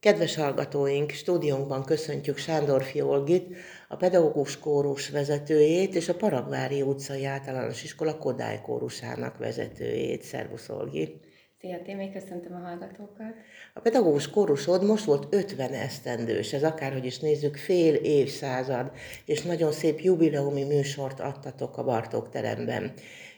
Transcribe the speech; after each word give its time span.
Kedves 0.00 0.34
hallgatóink, 0.34 1.10
stúdiónkban 1.10 1.84
köszöntjük 1.84 2.36
Sándor 2.36 2.82
Fiolgit, 2.82 3.56
a 3.88 3.96
pedagógus 3.96 4.58
kórus 4.58 5.10
vezetőjét 5.10 5.94
és 5.94 6.08
a 6.08 6.14
Paragvári 6.14 6.82
utcai 6.82 7.24
általános 7.24 7.84
iskola 7.84 8.18
Kodály 8.18 8.60
kórusának 8.62 9.38
vezetőjét. 9.38 10.22
Szervusz, 10.22 10.68
Olgi! 10.68 11.20
Szia, 11.60 11.82
Témé, 11.82 12.10
köszöntöm 12.10 12.52
a 12.54 12.66
hallgatókat! 12.68 13.34
A 13.74 13.80
pedagógus 13.80 14.30
kórusod 14.30 14.84
most 14.84 15.04
volt 15.04 15.26
50 15.30 15.72
esztendős, 15.72 16.52
ez 16.52 16.64
akárhogy 16.64 17.04
is 17.04 17.18
nézzük, 17.18 17.56
fél 17.56 17.94
évszázad, 17.94 18.92
és 19.24 19.42
nagyon 19.42 19.72
szép 19.72 20.00
jubileumi 20.00 20.64
műsort 20.64 21.20
adtatok 21.20 21.76
a 21.76 21.84
Bartók 21.84 22.28
teremben 22.28 22.92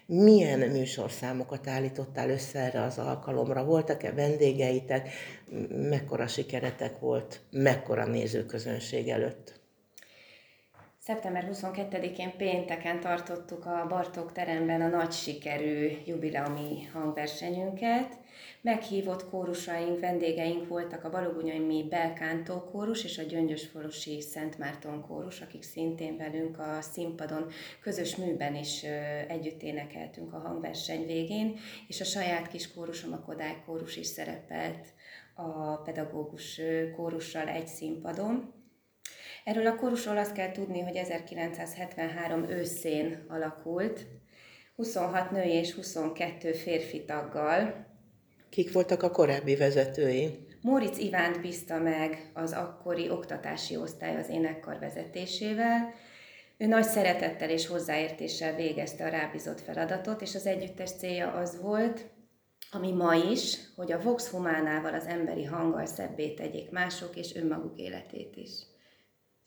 milyen 0.07 0.59
műsorszámokat 0.59 1.69
állítottál 1.69 2.31
össze 2.31 2.59
erre 2.59 2.83
az 2.83 2.99
alkalomra? 2.99 3.65
Voltak-e 3.65 4.13
vendégeitek? 4.13 5.09
Mekkora 5.69 6.27
sikeretek 6.27 6.99
volt? 6.99 7.41
Mekkora 7.51 8.07
nézőközönség 8.07 9.09
előtt? 9.09 9.62
Szeptember 11.05 11.49
22-én 11.53 12.37
pénteken 12.37 13.01
tartottuk 13.01 13.67
a 13.67 13.87
Bartók 13.89 14.33
teremben 14.33 14.81
a 14.81 14.89
nagy 14.89 15.13
sikerű 15.13 15.89
jubileumi 16.07 16.85
hangversenyünket. 16.93 18.19
Meghívott 18.61 19.29
kórusaink, 19.29 20.01
vendégeink 20.01 20.69
voltak 20.69 21.05
a 21.05 21.11
Balogunyai 21.11 21.89
Belkántó 21.89 22.61
kórus 22.61 23.05
és 23.05 23.19
a 23.19 23.23
Gyöngyösforosi 23.23 24.21
Szent 24.21 24.59
Márton 24.59 25.07
kórus, 25.07 25.41
akik 25.41 25.63
szintén 25.63 26.17
velünk 26.17 26.59
a 26.59 26.79
színpadon 26.81 27.47
közös 27.81 28.17
műben 28.17 28.55
is 28.55 28.83
együtt 29.29 29.63
énekeltünk 29.63 30.33
a 30.33 30.39
hangverseny 30.39 31.07
végén, 31.07 31.59
és 31.89 32.01
a 32.01 32.05
saját 32.05 32.49
kis 32.49 32.73
kórusom, 32.73 33.13
a 33.13 33.21
Kodály 33.21 33.63
kórus 33.67 33.97
is 33.97 34.07
szerepelt 34.07 34.87
a 35.35 35.77
pedagógus 35.77 36.61
kórussal 36.97 37.49
egy 37.49 37.67
színpadon. 37.67 38.62
Erről 39.45 39.67
a 39.67 39.75
kórusról 39.75 40.19
azt 40.19 40.33
kell 40.33 40.53
tudni, 40.53 40.81
hogy 40.81 40.97
1973 40.97 42.49
őszén 42.49 43.25
alakult, 43.29 44.07
26 44.77 45.31
női 45.31 45.53
és 45.53 45.73
22 45.73 46.53
férfi 46.53 47.05
taggal. 47.05 47.87
Kik 48.51 48.73
voltak 48.73 49.03
a 49.03 49.11
korábbi 49.11 49.57
vezetői? 49.57 50.47
Móricz 50.61 50.99
Ivánt 50.99 51.41
bízta 51.41 51.79
meg 51.79 52.31
az 52.35 52.53
akkori 52.53 53.11
oktatási 53.11 53.77
osztály 53.77 54.17
az 54.17 54.29
énekkar 54.29 54.79
vezetésével. 54.79 55.95
Ő 56.57 56.67
nagy 56.67 56.85
szeretettel 56.85 57.51
és 57.51 57.67
hozzáértéssel 57.67 58.55
végezte 58.55 59.05
a 59.05 59.09
rábízott 59.09 59.61
feladatot, 59.61 60.23
és 60.23 60.35
az 60.35 60.47
együttes 60.47 60.91
célja 60.91 61.33
az 61.33 61.61
volt, 61.61 62.11
ami 62.71 62.93
ma 62.93 63.15
is, 63.15 63.59
hogy 63.77 63.93
a 63.93 64.01
Vox 64.01 64.29
Humánával 64.29 64.95
az 64.95 65.07
emberi 65.07 65.45
hanggal 65.45 65.87
szebbé 65.87 66.35
tegyék 66.35 66.71
mások 66.71 67.17
és 67.17 67.35
önmaguk 67.35 67.79
életét 67.79 68.37
is 68.37 68.71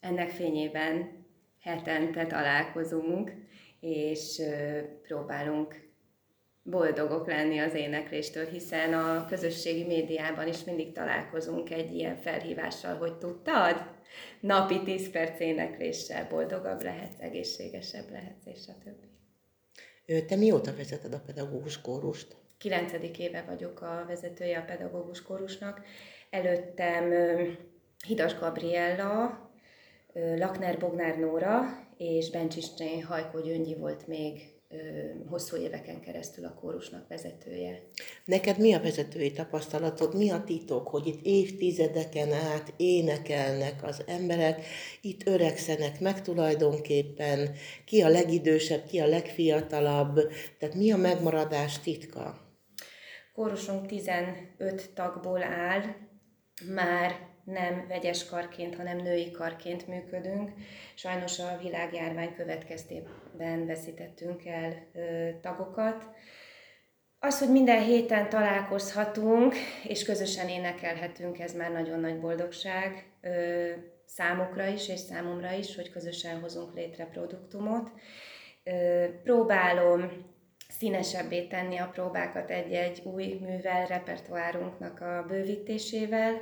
ennek 0.05 0.29
fényében 0.29 1.25
hetente 1.61 2.25
találkozunk, 2.25 3.31
és 3.79 4.41
próbálunk 5.01 5.83
boldogok 6.63 7.27
lenni 7.27 7.59
az 7.59 7.73
énekléstől, 7.73 8.45
hiszen 8.45 8.93
a 8.93 9.25
közösségi 9.25 9.83
médiában 9.83 10.47
is 10.47 10.63
mindig 10.63 10.91
találkozunk 10.91 11.71
egy 11.71 11.93
ilyen 11.93 12.15
felhívással, 12.15 12.97
hogy 12.97 13.17
tudtad? 13.17 13.93
Napi 14.39 14.83
10 14.83 15.11
perc 15.11 15.39
énekléssel 15.39 16.27
boldogabb 16.29 16.81
lehetsz, 16.81 17.19
egészségesebb 17.19 18.11
lehetsz, 18.11 18.45
és 18.45 18.59
a 18.67 18.73
többi. 18.83 19.13
Te 20.25 20.35
mióta 20.35 20.75
vezeted 20.75 21.13
a 21.13 21.21
pedagógus 21.25 21.81
kórust? 21.81 22.35
Kilencedik 22.57 23.19
éve 23.19 23.43
vagyok 23.47 23.81
a 23.81 24.05
vezetője 24.07 24.57
a 24.57 24.65
pedagógus 24.65 25.21
kórusnak. 25.21 25.81
Előttem 26.29 27.13
Hidas 28.07 28.39
Gabriella, 28.39 29.45
Lakner 30.15 30.77
Bognár 30.77 31.17
Nóra 31.19 31.61
és 31.97 32.29
Bencsisné 32.29 32.99
Hajkó 32.99 33.39
Gyöngyi 33.39 33.75
volt 33.75 34.07
még 34.07 34.53
hosszú 35.29 35.57
éveken 35.57 36.01
keresztül 36.01 36.45
a 36.45 36.53
kórusnak 36.53 37.07
vezetője. 37.07 37.81
Neked 38.25 38.59
mi 38.59 38.73
a 38.73 38.81
vezetői 38.81 39.31
tapasztalatod, 39.31 40.17
mi 40.17 40.31
a 40.31 40.43
titok, 40.43 40.87
hogy 40.87 41.07
itt 41.07 41.19
évtizedeken 41.23 42.33
át 42.33 42.73
énekelnek 42.77 43.83
az 43.83 44.03
emberek, 44.07 44.65
itt 45.01 45.27
öregszenek 45.27 45.99
meg 45.99 46.21
tulajdonképpen, 46.21 47.55
ki 47.85 48.01
a 48.01 48.09
legidősebb, 48.09 48.85
ki 48.85 48.99
a 48.99 49.07
legfiatalabb, 49.07 50.19
tehát 50.59 50.75
mi 50.75 50.91
a 50.91 50.97
megmaradás 50.97 51.79
titka? 51.79 52.39
Kórusunk 53.33 53.85
15 53.85 54.91
tagból 54.93 55.43
áll, 55.43 55.81
már 56.73 57.34
nem 57.45 57.85
vegyes 57.87 58.25
karként, 58.25 58.75
hanem 58.75 58.97
női 58.97 59.31
karként 59.31 59.87
működünk. 59.87 60.51
Sajnos 60.95 61.39
a 61.39 61.57
világjárvány 61.61 62.35
következtében 62.35 63.65
veszítettünk 63.65 64.45
el 64.45 64.87
ö, 64.93 65.29
tagokat. 65.41 66.07
Az, 67.19 67.39
hogy 67.39 67.51
minden 67.51 67.83
héten 67.83 68.29
találkozhatunk, 68.29 69.55
és 69.83 70.03
közösen 70.03 70.47
énekelhetünk, 70.47 71.39
ez 71.39 71.53
már 71.53 71.71
nagyon 71.71 71.99
nagy 71.99 72.19
boldogság 72.19 73.11
ö, 73.21 73.69
számukra 74.05 74.65
is, 74.65 74.89
és 74.89 74.99
számomra 74.99 75.51
is, 75.51 75.75
hogy 75.75 75.91
közösen 75.91 76.39
hozunk 76.39 76.73
létre 76.73 77.05
produktumot. 77.05 77.91
Ö, 78.63 79.05
próbálom 79.23 80.33
színesebbé 80.69 81.47
tenni 81.47 81.77
a 81.77 81.89
próbákat 81.93 82.49
egy-egy 82.49 83.01
új 83.03 83.37
művel, 83.41 83.85
repertoárunknak 83.85 85.01
a 85.01 85.25
bővítésével, 85.27 86.41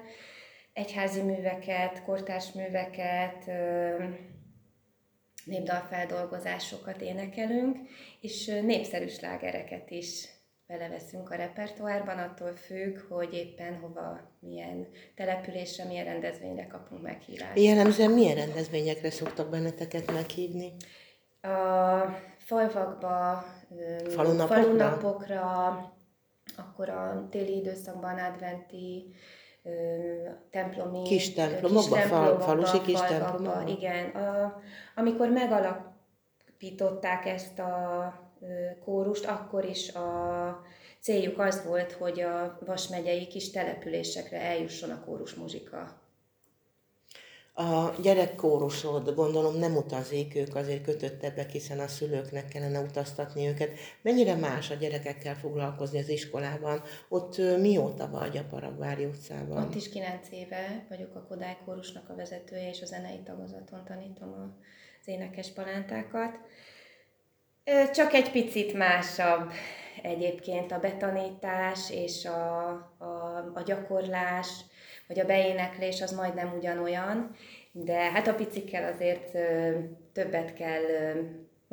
egyházi 0.73 1.21
műveket, 1.21 2.03
kortárs 2.03 2.51
műveket, 2.51 3.45
népdalfeldolgozásokat 5.45 7.01
énekelünk, 7.01 7.77
és 8.21 8.45
népszerű 8.45 9.07
slágereket 9.07 9.91
is 9.91 10.29
beleveszünk 10.67 11.29
a 11.29 11.35
repertoárban, 11.35 12.17
attól 12.17 12.51
függ, 12.51 12.99
hogy 13.09 13.33
éppen 13.33 13.79
hova, 13.79 14.31
milyen 14.39 14.87
településre, 15.15 15.83
milyen 15.85 16.05
rendezvényre 16.05 16.67
kapunk 16.67 17.01
meghívást. 17.01 17.59
Jellemzően 17.59 18.11
milyen 18.11 18.35
rendezvényekre 18.35 19.09
szoktak 19.09 19.49
benneteket 19.49 20.11
meghívni? 20.11 20.73
A 21.41 21.49
falvakba, 22.37 23.45
falunapokra, 24.07 24.63
falunapokra 24.63 25.67
akkor 26.57 26.89
a 26.89 27.27
téli 27.29 27.57
időszakban 27.57 28.17
adventi 28.17 29.15
templomi... 30.49 31.01
Kis 31.03 31.33
templomokba, 31.33 31.95
kis 31.95 32.03
templomokba 32.03 32.43
falusi 32.43 32.81
kis 32.81 32.99
templomokba. 32.99 33.63
Igen. 33.67 34.09
A, 34.09 34.61
amikor 34.95 35.29
megalapították 35.29 37.25
ezt 37.25 37.59
a 37.59 38.13
kórust, 38.83 39.25
akkor 39.25 39.65
is 39.65 39.93
a 39.93 40.61
céljuk 40.99 41.39
az 41.39 41.65
volt, 41.65 41.91
hogy 41.91 42.21
a 42.21 42.57
Vas 42.65 42.87
megyei 42.87 43.27
kis 43.27 43.51
településekre 43.51 44.41
eljusson 44.41 44.89
a 44.89 45.03
kórus 45.05 45.33
muzsika. 45.33 46.01
A 47.55 48.01
gyerekkórusod, 48.01 49.15
gondolom 49.15 49.57
nem 49.57 49.75
utazik, 49.75 50.35
ők 50.35 50.55
azért 50.55 50.83
kötöttebbek, 50.83 51.49
hiszen 51.49 51.79
a 51.79 51.87
szülőknek 51.87 52.47
kellene 52.47 52.79
utaztatni 52.79 53.47
őket. 53.47 53.71
Mennyire 54.01 54.35
más 54.35 54.71
a 54.71 54.75
gyerekekkel 54.75 55.35
foglalkozni 55.35 55.99
az 55.99 56.09
iskolában? 56.09 56.81
Ott 57.09 57.37
mióta 57.37 58.09
vagy 58.09 58.37
a 58.37 58.43
Paragvári 58.49 59.05
utcában? 59.05 59.63
Ott 59.63 59.75
is 59.75 59.89
kilenc 59.89 60.27
éve 60.31 60.85
vagyok 60.89 61.15
a 61.15 61.25
Kodály 61.27 61.57
kórusnak 61.65 62.09
a 62.09 62.15
vezetője, 62.15 62.69
és 62.69 62.81
a 62.81 62.85
zenei 62.85 63.19
tagozaton 63.23 63.83
tanítom 63.85 64.33
az 64.99 65.07
énekes 65.07 65.51
palántákat. 65.51 66.39
Csak 67.93 68.13
egy 68.13 68.31
picit 68.31 68.73
másabb 68.73 69.51
egyébként 70.01 70.71
a 70.71 70.79
betanítás 70.79 71.89
és 71.89 72.25
a, 72.25 72.67
a, 72.97 73.22
a 73.53 73.61
gyakorlás, 73.65 74.47
vagy 75.07 75.19
a 75.19 75.25
beéneklés 75.25 76.01
az 76.01 76.11
majdnem 76.11 76.53
ugyanolyan, 76.57 77.35
de 77.71 78.11
hát 78.11 78.27
a 78.27 78.35
picikkel 78.35 78.93
azért 78.93 79.31
többet 80.13 80.53
kell 80.53 80.81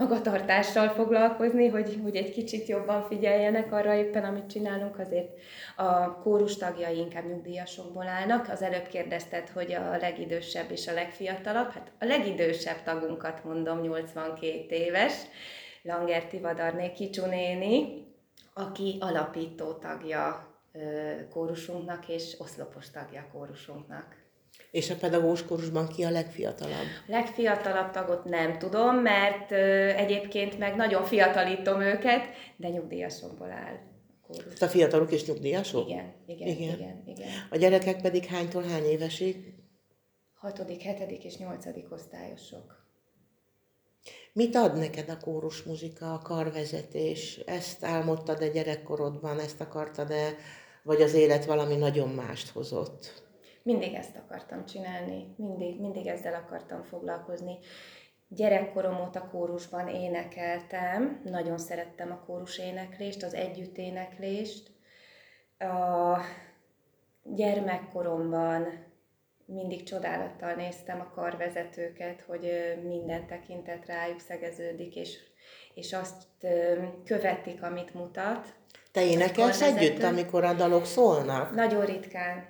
magatartással 0.01 0.89
foglalkozni, 0.89 1.69
hogy, 1.69 2.01
hogy 2.03 2.17
egy 2.17 2.31
kicsit 2.31 2.67
jobban 2.67 3.03
figyeljenek 3.03 3.73
arra 3.73 3.95
éppen, 3.95 4.25
amit 4.25 4.51
csinálunk, 4.51 4.99
azért 4.99 5.29
a 5.77 6.19
kórus 6.19 6.57
tagjai 6.57 6.97
inkább 6.97 7.27
nyugdíjasokból 7.27 8.07
állnak. 8.07 8.49
Az 8.49 8.63
előbb 8.63 8.87
kérdezted, 8.87 9.49
hogy 9.49 9.73
a 9.73 9.97
legidősebb 9.97 10.71
és 10.71 10.89
a 10.89 10.93
legfiatalabb. 10.93 11.71
Hát 11.71 11.91
a 11.99 12.05
legidősebb 12.05 12.83
tagunkat 12.83 13.45
mondom, 13.45 13.81
82 13.81 14.75
éves, 14.75 15.15
Langer 15.83 16.25
Tivadarné 16.25 16.93
néni, 17.31 18.07
aki 18.55 18.97
alapító 19.01 19.73
tagja 19.73 20.50
kórusunknak, 21.31 22.09
és 22.09 22.35
oszlopos 22.39 22.91
tagja 22.91 23.29
kórusunknak. 23.33 24.19
És 24.71 24.91
a 24.91 24.95
pedagógus 24.95 25.45
kórusban 25.45 25.89
ki 25.89 26.05
a 26.05 26.11
legfiatalabb? 26.11 26.87
A 27.07 27.11
legfiatalabb 27.11 27.91
tagot 27.91 28.25
nem 28.25 28.59
tudom, 28.59 28.97
mert 28.97 29.53
egyébként 29.97 30.59
meg 30.59 30.77
nagyon 30.77 31.05
fiatalítom 31.05 31.81
őket, 31.81 32.25
de 32.57 32.69
nyugdíjasokból 32.69 33.51
áll 33.51 33.79
kórus. 34.27 34.61
A 34.61 34.67
fiatalok 34.67 35.13
is 35.13 35.27
nyugdíjasok? 35.27 35.89
Igen, 35.89 36.13
igen, 36.27 36.49
igen, 36.49 36.79
igen. 36.79 37.03
igen. 37.07 37.29
A 37.51 37.57
gyerekek 37.57 38.01
pedig 38.01 38.25
hánytól 38.25 38.63
hány 38.63 38.85
évesig? 38.85 39.55
Hatodik, 40.35 40.83
hetedik 40.83 41.25
és 41.25 41.37
nyolcadik 41.37 41.93
osztályosok. 41.93 42.90
Mit 44.33 44.55
ad 44.55 44.77
neked 44.77 45.09
a 45.09 45.17
kórus 45.17 45.63
muzika, 45.63 46.13
a 46.13 46.19
karvezetés? 46.19 47.37
Ezt 47.37 47.85
álmodtad-e 47.85 48.49
gyerekkorodban, 48.49 49.39
ezt 49.39 49.61
akartad-e, 49.61 50.35
vagy 50.83 51.03
az 51.03 51.15
élet 51.15 51.45
valami 51.45 51.77
nagyon 51.77 52.09
mást 52.09 52.51
hozott? 52.51 53.29
Mindig 53.63 53.95
ezt 53.95 54.17
akartam 54.17 54.67
csinálni, 54.67 55.35
mindig, 55.37 55.81
mindig 55.81 56.07
ezzel 56.07 56.35
akartam 56.35 56.83
foglalkozni. 56.83 57.59
Gyerekkorom 58.29 59.01
óta 59.01 59.29
kórusban 59.29 59.89
énekeltem, 59.89 61.21
nagyon 61.25 61.59
szerettem 61.59 62.11
a 62.11 62.25
kórus 62.27 62.59
éneklést, 62.59 63.23
az 63.23 63.35
együtt 63.35 63.77
éneklést. 63.77 64.71
A 65.59 66.19
gyermekkoromban 67.23 68.90
mindig 69.55 69.83
csodálattal 69.83 70.53
néztem 70.55 71.01
a 71.01 71.15
karvezetőket, 71.15 72.25
hogy 72.27 72.51
minden 72.83 73.27
tekintet 73.27 73.87
rájuk 73.87 74.21
szegeződik, 74.21 74.97
és, 74.97 75.19
és 75.75 75.93
azt 75.93 76.23
követik, 77.05 77.63
amit 77.63 77.95
mutat. 77.95 78.47
Te 78.93 79.05
énekelsz 79.05 79.63
együtt, 79.63 80.03
amikor 80.03 80.45
a 80.45 80.53
dalok 80.53 80.85
szólnak? 80.85 81.55
Nagyon 81.55 81.85
ritkán. 81.85 82.45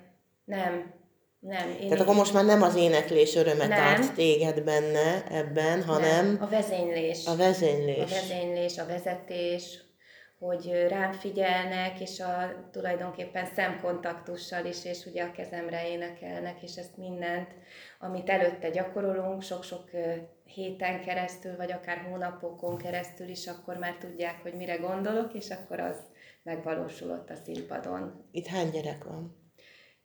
Nem. 0.45 0.93
Nem. 1.39 1.69
Én 1.69 1.89
Tehát 1.89 1.99
akkor 1.99 2.15
most 2.15 2.33
már 2.33 2.45
nem 2.45 2.61
az 2.61 2.75
éneklés 2.75 3.35
öröme 3.35 3.67
tart 3.67 4.13
téged 4.13 4.63
benne 4.63 5.23
ebben, 5.29 5.83
hanem... 5.83 6.25
Nem. 6.25 6.37
A 6.41 6.47
vezénylés. 6.47 7.25
A 7.25 7.35
vezénylés. 7.35 8.03
A 8.03 8.05
vezénylés, 8.05 8.77
a 8.77 8.85
vezetés, 8.85 9.79
hogy 10.41 10.85
rám 10.87 11.11
figyelnek, 11.11 11.99
és 11.99 12.19
a 12.19 12.53
tulajdonképpen 12.71 13.45
szemkontaktussal 13.45 14.65
is, 14.65 14.85
és 14.85 15.05
ugye 15.05 15.23
a 15.23 15.31
kezemre 15.31 15.89
énekelnek, 15.89 16.61
és 16.61 16.75
ezt 16.75 16.97
mindent, 16.97 17.55
amit 17.99 18.29
előtte 18.29 18.69
gyakorolunk, 18.69 19.41
sok-sok 19.41 19.89
héten 20.45 21.01
keresztül, 21.01 21.55
vagy 21.55 21.71
akár 21.71 21.97
hónapokon 21.97 22.77
keresztül 22.77 23.27
is, 23.27 23.47
akkor 23.47 23.77
már 23.77 23.95
tudják, 23.99 24.41
hogy 24.41 24.53
mire 24.53 24.75
gondolok, 24.75 25.33
és 25.33 25.49
akkor 25.49 25.79
az 25.79 25.97
megvalósulott 26.43 27.29
a 27.29 27.35
színpadon. 27.35 28.25
Itt 28.31 28.47
hány 28.47 28.69
gyerek 28.69 29.03
van? 29.03 29.40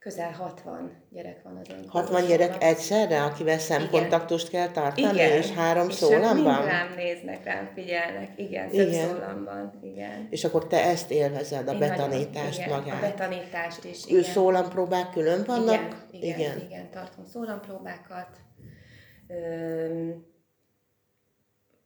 Közel 0.07 0.33
60 0.33 0.91
gyerek 1.11 1.43
van 1.43 1.57
az 1.57 1.69
én 1.71 1.89
60 1.89 2.27
gyerek 2.27 2.63
egyszerre, 2.63 3.23
akivel 3.23 3.59
szemkontaktust 3.59 4.49
kell 4.49 4.69
tartani, 4.69 5.15
igen. 5.15 5.33
és 5.33 5.51
három 5.51 5.89
és 5.89 5.95
szólamban? 5.95 6.63
És 6.63 6.71
rám 6.71 6.93
néznek, 6.97 7.45
rám 7.45 7.71
figyelnek, 7.75 8.31
igen, 8.37 8.71
több 8.71 8.89
igen. 8.89 9.09
szólamban, 9.09 9.79
igen. 9.83 10.27
És 10.31 10.45
akkor 10.45 10.67
te 10.67 10.85
ezt 10.85 11.11
élvezed, 11.11 11.69
a 11.69 11.73
Én 11.73 11.79
betanítást 11.79 12.59
nagyon, 12.59 12.83
igen, 12.83 12.97
magát? 12.97 13.03
a 13.03 13.07
betanítást 13.07 13.85
is, 13.85 14.07
igen. 14.07 14.23
Szólampróbák 14.23 15.11
külön 15.11 15.45
vannak? 15.47 16.07
Igen, 16.11 16.23
igen, 16.23 16.39
igen. 16.39 16.61
igen 16.61 16.91
tartunk 16.91 17.29
szólampróbákat. 17.29 18.29
Üm, 19.29 20.27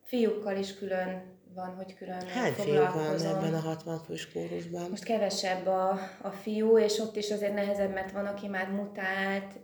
fiúkkal 0.04 0.56
is 0.56 0.78
külön 0.78 1.22
van, 1.54 1.74
hogy 1.74 1.94
külön 1.94 2.26
Hány 2.26 2.52
fiú 2.52 2.74
van 2.74 3.26
ebben 3.26 3.54
a 3.54 3.58
60 3.58 3.98
fős 3.98 4.32
kórusban? 4.32 4.90
Most 4.90 5.04
kevesebb 5.04 5.66
a, 5.66 5.90
a 6.22 6.30
fiú, 6.30 6.78
és 6.78 6.98
ott 6.98 7.16
is 7.16 7.30
azért 7.30 7.54
nehezebb, 7.54 7.92
mert 7.92 8.12
van, 8.12 8.26
aki 8.26 8.46
már 8.46 8.70
mutált, 8.70 9.58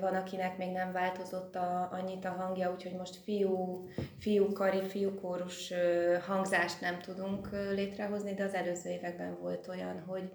van, 0.00 0.14
akinek 0.14 0.58
még 0.58 0.70
nem 0.72 0.92
változott 0.92 1.54
a, 1.54 1.88
annyit 1.92 2.24
a 2.24 2.28
hangja, 2.28 2.72
úgyhogy 2.72 2.94
most 2.94 3.16
fiú, 3.16 3.84
fiú 4.18 4.52
kari, 4.52 4.88
fiú 4.88 5.14
kórus 5.14 5.72
hangzást 6.26 6.80
nem 6.80 6.98
tudunk 6.98 7.48
létrehozni, 7.74 8.34
de 8.34 8.44
az 8.44 8.54
előző 8.54 8.90
években 8.90 9.38
volt 9.40 9.68
olyan, 9.68 10.00
hogy 10.06 10.30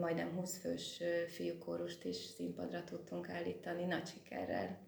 majdnem 0.00 0.32
20 0.36 0.58
fős 0.58 1.02
fiúkórust 1.28 2.04
is 2.04 2.16
színpadra 2.16 2.84
tudtunk 2.84 3.28
állítani 3.28 3.84
nagy 3.84 4.06
sikerrel. 4.06 4.86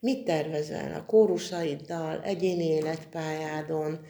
Mit 0.00 0.24
tervezel 0.24 0.94
a 0.94 1.04
kórusaiddal, 1.04 2.22
egyéni 2.22 2.64
életpályádon? 2.64 4.00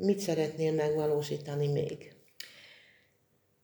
Mit 0.00 0.18
szeretnél 0.18 0.72
megvalósítani 0.72 1.72
még? 1.72 2.12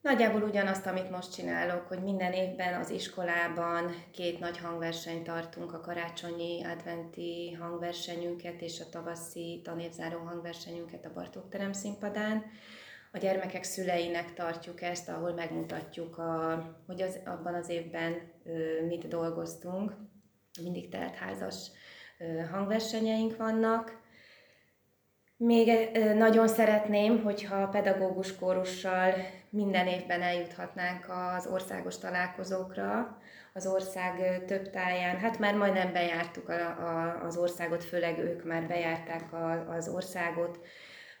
Nagyjából 0.01 0.41
ugyanazt, 0.41 0.85
amit 0.85 1.09
most 1.09 1.33
csinálok, 1.33 1.87
hogy 1.87 2.03
minden 2.03 2.33
évben 2.33 2.79
az 2.79 2.89
iskolában 2.89 4.03
két 4.11 4.39
nagy 4.39 4.57
hangversenyt 4.57 5.23
tartunk, 5.23 5.73
a 5.73 5.81
karácsonyi 5.81 6.63
adventi 6.63 7.51
hangversenyünket 7.51 8.61
és 8.61 8.79
a 8.79 8.89
tavaszi 8.89 9.61
tanévzáró 9.63 10.17
hangversenyünket 10.19 11.05
a 11.05 11.13
Bartók 11.13 11.49
terem 11.49 11.73
színpadán. 11.73 12.43
A 13.11 13.17
gyermekek 13.17 13.63
szüleinek 13.63 14.33
tartjuk 14.33 14.81
ezt, 14.81 15.09
ahol 15.09 15.33
megmutatjuk, 15.33 16.17
a, 16.17 16.63
hogy 16.85 17.01
az, 17.01 17.19
abban 17.25 17.53
az 17.53 17.69
évben 17.69 18.31
ö, 18.43 18.85
mit 18.85 19.07
dolgoztunk. 19.07 19.95
Mindig 20.61 20.89
teltházas 20.89 21.71
ö, 22.17 22.39
hangversenyeink 22.51 23.37
vannak 23.37 24.05
még 25.37 25.89
nagyon 26.15 26.47
szeretném, 26.47 27.23
hogyha 27.23 27.55
a 27.55 27.67
pedagógus 27.67 28.35
kórussal 28.35 29.13
minden 29.49 29.87
évben 29.87 30.21
eljuthatnánk 30.21 31.05
az 31.35 31.47
országos 31.47 31.97
találkozókra, 31.97 33.17
az 33.53 33.67
ország 33.67 34.45
több 34.45 34.69
táján. 34.69 35.17
Hát 35.17 35.39
már 35.39 35.55
majdnem 35.55 35.93
bejártuk 35.93 36.49
a, 36.49 36.53
a, 36.53 37.23
az 37.23 37.37
országot, 37.37 37.83
főleg 37.83 38.17
ők 38.19 38.43
már 38.43 38.67
bejárták 38.67 39.33
a, 39.33 39.73
az 39.75 39.87
országot. 39.87 40.59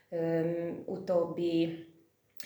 Öm, 0.09 0.83
utóbbi 0.85 1.85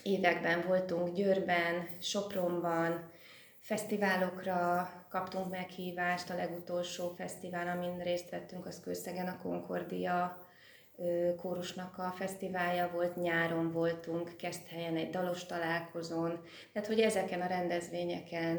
években 0.03 0.63
voltunk 0.67 1.15
Győrben, 1.15 1.87
Sopronban, 1.99 3.11
fesztiválokra 3.59 4.89
kaptunk 5.09 5.49
meghívást, 5.49 6.29
a 6.29 6.35
legutolsó 6.35 7.13
fesztivál, 7.17 7.67
amin 7.67 7.97
részt 7.97 8.29
vettünk, 8.29 8.65
az 8.65 8.79
Kőszegen 8.79 9.27
a 9.27 9.39
Concordia 9.41 10.49
kórusnak 11.37 11.97
a 11.97 12.13
fesztiválja 12.17 12.89
volt, 12.93 13.15
nyáron 13.15 13.71
voltunk, 13.71 14.31
helyen 14.67 14.95
egy 14.95 15.09
dalos 15.09 15.45
találkozón, 15.45 16.41
tehát 16.73 16.87
hogy 16.87 16.99
ezeken 16.99 17.41
a 17.41 17.47
rendezvényeken 17.47 18.57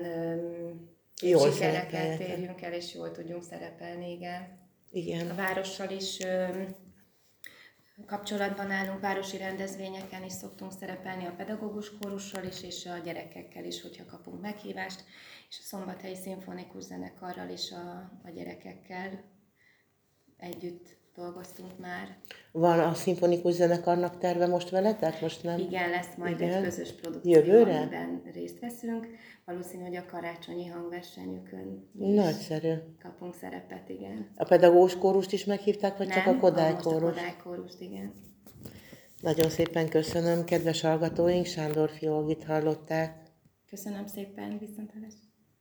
jól 1.23 1.50
sikereket 1.50 2.20
érjünk 2.20 2.62
el, 2.62 2.73
és 2.73 2.94
jól 2.94 3.11
tudjunk 3.11 3.43
szerepelni, 3.43 4.11
igen. 4.11 4.61
Igen. 4.90 5.31
A 5.31 5.34
várossal 5.34 5.90
is 5.90 6.19
kapcsolatban 8.06 8.70
állunk, 8.70 9.00
városi 9.00 9.37
rendezvényeken 9.37 10.25
is 10.25 10.32
szoktunk 10.32 10.73
szerepelni 10.73 11.26
a 11.26 11.35
pedagógus 11.37 11.99
kórussal 11.99 12.44
is, 12.44 12.62
és 12.62 12.87
a 12.87 12.99
gyerekekkel 12.99 13.64
is, 13.64 13.82
hogyha 13.82 14.05
kapunk 14.05 14.40
meghívást, 14.40 15.05
és 15.49 15.58
a 15.58 15.62
Szombathelyi 15.62 16.14
Szimfonikus 16.14 16.82
Zenekarral 16.82 17.49
is 17.49 17.70
a, 17.70 18.12
a 18.25 18.31
gyerekekkel 18.31 19.25
együtt 20.37 21.00
dolgoztunk 21.14 21.78
már. 21.78 22.16
Van 22.52 22.78
a 22.78 22.95
szimfonikus 22.95 23.52
zenekarnak 23.54 24.19
terve 24.19 24.47
most 24.47 24.71
veletek? 24.71 25.21
Most 25.21 25.42
nem? 25.42 25.59
Igen, 25.59 25.90
lesz 25.90 26.14
majd 26.16 26.40
Igen. 26.40 26.52
egy 26.52 26.62
közös 26.62 26.92
produkció, 26.92 27.33
Jövőre? 27.33 27.76
amiben 27.81 28.23
részt 28.33 28.59
veszünk. 28.61 29.07
Valószínű, 29.45 29.83
hogy 29.83 29.97
a 29.97 30.04
karácsonyi 30.04 30.66
hangversenyükön 30.66 31.90
Nagyszerű. 31.92 32.73
kapunk 33.02 33.35
szerepet, 33.35 33.88
igen. 33.88 34.31
A 34.37 34.45
pedagógus 34.45 34.99
kórust 34.99 35.33
is 35.33 35.45
meghívták, 35.45 35.97
vagy 35.97 36.09
nem, 36.09 36.16
csak 36.16 36.26
a 36.26 36.38
Kodály 36.38 36.76
kórust? 36.76 37.02
a 37.02 37.07
Kodály 37.07 37.37
kórust, 37.42 37.81
igen. 37.81 38.12
Nagyon 39.21 39.49
szépen 39.50 39.88
köszönöm, 39.88 40.45
kedves 40.45 40.81
hallgatóink, 40.81 41.47
Sándor 41.47 41.90
Fiolgit 41.90 42.45
hallották. 42.45 43.23
Köszönöm 43.66 44.07
szépen, 44.07 44.59
viszontlátásra. 44.59 45.31